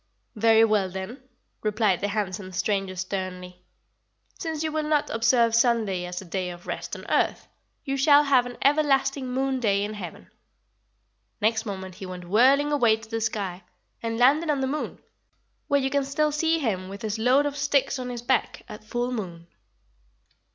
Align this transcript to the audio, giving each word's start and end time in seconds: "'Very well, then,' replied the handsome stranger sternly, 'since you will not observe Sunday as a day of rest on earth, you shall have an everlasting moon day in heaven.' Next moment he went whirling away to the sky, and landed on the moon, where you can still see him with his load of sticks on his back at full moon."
"'Very 0.35 0.65
well, 0.65 0.89
then,' 0.89 1.21
replied 1.61 2.01
the 2.01 2.07
handsome 2.07 2.51
stranger 2.51 2.95
sternly, 2.95 3.61
'since 4.39 4.63
you 4.63 4.71
will 4.71 4.81
not 4.81 5.11
observe 5.11 5.53
Sunday 5.53 6.05
as 6.05 6.19
a 6.19 6.25
day 6.25 6.49
of 6.49 6.65
rest 6.65 6.95
on 6.95 7.05
earth, 7.07 7.47
you 7.85 7.95
shall 7.95 8.23
have 8.23 8.47
an 8.47 8.57
everlasting 8.63 9.27
moon 9.31 9.59
day 9.59 9.83
in 9.83 9.93
heaven.' 9.93 10.31
Next 11.39 11.67
moment 11.67 11.93
he 11.93 12.07
went 12.07 12.25
whirling 12.27 12.71
away 12.71 12.97
to 12.97 13.07
the 13.11 13.21
sky, 13.21 13.61
and 14.01 14.17
landed 14.17 14.49
on 14.49 14.61
the 14.61 14.65
moon, 14.65 14.97
where 15.67 15.81
you 15.81 15.91
can 15.91 16.03
still 16.03 16.31
see 16.31 16.57
him 16.57 16.89
with 16.89 17.03
his 17.03 17.19
load 17.19 17.45
of 17.45 17.55
sticks 17.55 17.99
on 17.99 18.09
his 18.09 18.23
back 18.23 18.63
at 18.67 18.83
full 18.83 19.11
moon." 19.11 19.45